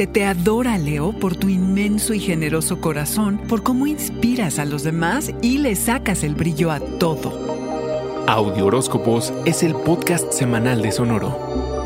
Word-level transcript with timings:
Se 0.00 0.06
te 0.06 0.24
adora, 0.24 0.78
Leo, 0.78 1.12
por 1.12 1.36
tu 1.36 1.50
inmenso 1.50 2.14
y 2.14 2.20
generoso 2.20 2.80
corazón, 2.80 3.36
por 3.36 3.62
cómo 3.62 3.86
inspiras 3.86 4.58
a 4.58 4.64
los 4.64 4.82
demás 4.82 5.30
y 5.42 5.58
le 5.58 5.76
sacas 5.76 6.24
el 6.24 6.34
brillo 6.34 6.70
a 6.70 6.80
todo. 6.80 8.24
Audio 8.26 8.64
Horóscopos 8.64 9.30
es 9.44 9.62
el 9.62 9.74
podcast 9.74 10.32
semanal 10.32 10.80
de 10.80 10.92
Sonoro. 10.92 11.79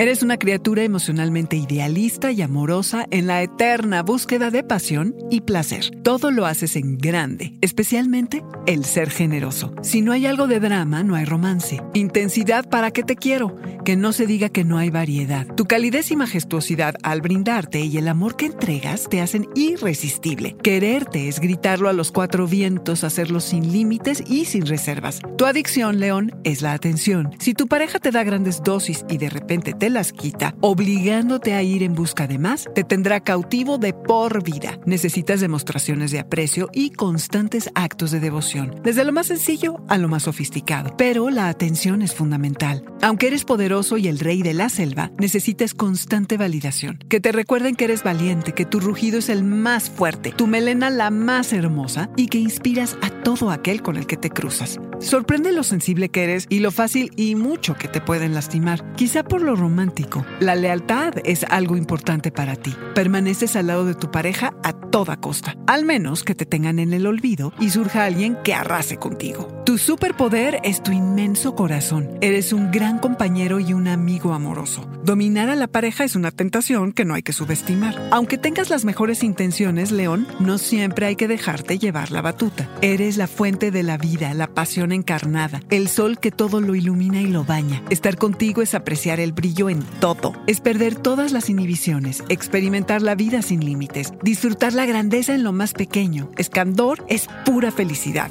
Eres 0.00 0.22
una 0.22 0.38
criatura 0.38 0.84
emocionalmente 0.84 1.56
idealista 1.56 2.30
y 2.30 2.40
amorosa 2.40 3.04
en 3.10 3.26
la 3.26 3.42
eterna 3.42 4.04
búsqueda 4.04 4.52
de 4.52 4.62
pasión 4.62 5.16
y 5.28 5.40
placer. 5.40 5.90
Todo 6.04 6.30
lo 6.30 6.46
haces 6.46 6.76
en 6.76 6.98
grande, 6.98 7.58
especialmente 7.62 8.44
el 8.68 8.84
ser 8.84 9.10
generoso. 9.10 9.74
Si 9.82 10.00
no 10.00 10.12
hay 10.12 10.26
algo 10.26 10.46
de 10.46 10.60
drama, 10.60 11.02
no 11.02 11.16
hay 11.16 11.24
romance. 11.24 11.82
Intensidad 11.94 12.70
para 12.70 12.92
que 12.92 13.02
te 13.02 13.16
quiero, 13.16 13.56
que 13.84 13.96
no 13.96 14.12
se 14.12 14.28
diga 14.28 14.50
que 14.50 14.62
no 14.62 14.78
hay 14.78 14.90
variedad. 14.90 15.52
Tu 15.56 15.64
calidez 15.64 16.12
y 16.12 16.16
majestuosidad 16.16 16.94
al 17.02 17.20
brindarte 17.20 17.80
y 17.80 17.98
el 17.98 18.06
amor 18.06 18.36
que 18.36 18.46
entregas 18.46 19.08
te 19.08 19.20
hacen 19.20 19.48
irresistible. 19.56 20.56
Quererte 20.62 21.26
es 21.26 21.40
gritarlo 21.40 21.88
a 21.88 21.92
los 21.92 22.12
cuatro 22.12 22.46
vientos, 22.46 23.02
hacerlo 23.02 23.40
sin 23.40 23.72
límites 23.72 24.22
y 24.28 24.44
sin 24.44 24.64
reservas. 24.64 25.18
Tu 25.36 25.44
adicción, 25.44 25.98
León, 25.98 26.30
es 26.44 26.62
la 26.62 26.72
atención. 26.72 27.30
Si 27.40 27.52
tu 27.52 27.66
pareja 27.66 27.98
te 27.98 28.12
da 28.12 28.22
grandes 28.22 28.62
dosis 28.62 29.04
y 29.08 29.18
de 29.18 29.28
repente 29.28 29.72
te 29.72 29.87
las 29.90 30.12
quita, 30.12 30.54
obligándote 30.60 31.54
a 31.54 31.62
ir 31.62 31.82
en 31.82 31.94
busca 31.94 32.26
de 32.26 32.38
más, 32.38 32.68
te 32.74 32.84
tendrá 32.84 33.20
cautivo 33.20 33.78
de 33.78 33.92
por 33.92 34.42
vida. 34.42 34.78
Necesitas 34.86 35.40
demostraciones 35.40 36.10
de 36.10 36.20
aprecio 36.20 36.68
y 36.72 36.90
constantes 36.90 37.70
actos 37.74 38.10
de 38.10 38.20
devoción, 38.20 38.80
desde 38.82 39.04
lo 39.04 39.12
más 39.12 39.26
sencillo 39.26 39.80
a 39.88 39.98
lo 39.98 40.08
más 40.08 40.24
sofisticado. 40.24 40.96
Pero 40.96 41.30
la 41.30 41.48
atención 41.48 42.02
es 42.02 42.14
fundamental. 42.14 42.84
Aunque 43.02 43.28
eres 43.28 43.44
poderoso 43.44 43.98
y 43.98 44.08
el 44.08 44.18
rey 44.18 44.42
de 44.42 44.54
la 44.54 44.68
selva, 44.68 45.10
necesitas 45.18 45.74
constante 45.74 46.36
validación. 46.36 46.98
Que 47.08 47.20
te 47.20 47.32
recuerden 47.32 47.76
que 47.76 47.84
eres 47.84 48.02
valiente, 48.02 48.52
que 48.52 48.64
tu 48.64 48.80
rugido 48.80 49.18
es 49.18 49.28
el 49.28 49.44
más 49.44 49.90
fuerte, 49.90 50.32
tu 50.32 50.46
melena 50.46 50.90
la 50.90 51.10
más 51.10 51.52
hermosa 51.52 52.10
y 52.16 52.28
que 52.28 52.38
inspiras 52.38 52.96
a 53.02 53.10
todo 53.10 53.50
aquel 53.50 53.82
con 53.82 53.96
el 53.96 54.06
que 54.06 54.16
te 54.16 54.30
cruzas. 54.30 54.78
Sorprende 55.00 55.52
lo 55.52 55.62
sensible 55.62 56.08
que 56.08 56.24
eres 56.24 56.46
y 56.48 56.58
lo 56.58 56.70
fácil 56.70 57.12
y 57.16 57.34
mucho 57.34 57.74
que 57.74 57.88
te 57.88 58.00
pueden 58.00 58.34
lastimar. 58.34 58.92
Quizá 58.94 59.22
por 59.22 59.42
lo 59.42 59.54
romántico. 59.54 60.24
La 60.40 60.54
lealtad 60.54 61.14
es 61.24 61.44
algo 61.44 61.76
importante 61.76 62.32
para 62.32 62.56
ti. 62.56 62.74
Permaneces 62.94 63.54
al 63.56 63.68
lado 63.68 63.84
de 63.84 63.94
tu 63.94 64.10
pareja 64.10 64.54
a 64.62 64.72
toda 64.72 65.16
costa, 65.18 65.56
al 65.66 65.84
menos 65.84 66.24
que 66.24 66.34
te 66.34 66.46
tengan 66.46 66.78
en 66.78 66.92
el 66.92 67.06
olvido 67.06 67.52
y 67.60 67.70
surja 67.70 68.04
alguien 68.04 68.36
que 68.42 68.54
arrase 68.54 68.96
contigo. 68.96 69.57
Tu 69.68 69.76
superpoder 69.76 70.60
es 70.64 70.82
tu 70.82 70.92
inmenso 70.92 71.54
corazón. 71.54 72.08
Eres 72.22 72.54
un 72.54 72.70
gran 72.70 72.98
compañero 72.98 73.60
y 73.60 73.74
un 73.74 73.86
amigo 73.86 74.32
amoroso. 74.32 74.88
Dominar 75.04 75.50
a 75.50 75.56
la 75.56 75.66
pareja 75.66 76.04
es 76.04 76.16
una 76.16 76.30
tentación 76.30 76.92
que 76.92 77.04
no 77.04 77.12
hay 77.12 77.22
que 77.22 77.34
subestimar. 77.34 78.08
Aunque 78.10 78.38
tengas 78.38 78.70
las 78.70 78.86
mejores 78.86 79.22
intenciones, 79.22 79.92
León, 79.92 80.26
no 80.40 80.56
siempre 80.56 81.04
hay 81.04 81.16
que 81.16 81.28
dejarte 81.28 81.78
llevar 81.78 82.12
la 82.12 82.22
batuta. 82.22 82.66
Eres 82.80 83.18
la 83.18 83.26
fuente 83.26 83.70
de 83.70 83.82
la 83.82 83.98
vida, 83.98 84.32
la 84.32 84.46
pasión 84.46 84.90
encarnada, 84.90 85.60
el 85.68 85.88
sol 85.88 86.18
que 86.18 86.30
todo 86.30 86.62
lo 86.62 86.74
ilumina 86.74 87.20
y 87.20 87.26
lo 87.26 87.44
baña. 87.44 87.82
Estar 87.90 88.16
contigo 88.16 88.62
es 88.62 88.74
apreciar 88.74 89.20
el 89.20 89.32
brillo 89.32 89.68
en 89.68 89.82
todo, 90.00 90.32
es 90.46 90.62
perder 90.62 90.94
todas 90.94 91.30
las 91.30 91.50
inhibiciones, 91.50 92.24
experimentar 92.30 93.02
la 93.02 93.14
vida 93.14 93.42
sin 93.42 93.62
límites, 93.62 94.14
disfrutar 94.22 94.72
la 94.72 94.86
grandeza 94.86 95.34
en 95.34 95.42
lo 95.42 95.52
más 95.52 95.74
pequeño. 95.74 96.30
Escandor 96.38 97.04
es 97.06 97.28
pura 97.44 97.70
felicidad. 97.70 98.30